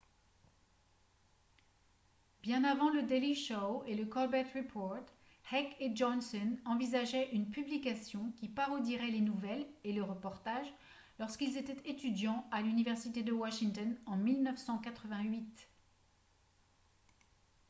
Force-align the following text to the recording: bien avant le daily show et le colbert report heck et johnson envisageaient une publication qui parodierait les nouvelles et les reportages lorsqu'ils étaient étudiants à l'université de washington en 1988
bien 2.41 2.63
avant 2.63 2.89
le 2.89 3.03
daily 3.03 3.35
show 3.35 3.83
et 3.85 3.93
le 3.93 4.07
colbert 4.07 4.47
report 4.55 5.03
heck 5.51 5.75
et 5.79 5.95
johnson 5.95 6.57
envisageaient 6.65 7.29
une 7.35 7.51
publication 7.51 8.31
qui 8.35 8.49
parodierait 8.49 9.11
les 9.11 9.21
nouvelles 9.21 9.67
et 9.83 9.93
les 9.93 10.01
reportages 10.01 10.73
lorsqu'ils 11.19 11.55
étaient 11.55 11.87
étudiants 11.87 12.47
à 12.49 12.63
l'université 12.63 13.21
de 13.21 13.31
washington 13.31 13.95
en 14.07 14.17
1988 14.17 15.69